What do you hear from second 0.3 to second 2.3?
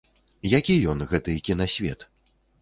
Які ён, гэты кінасвет?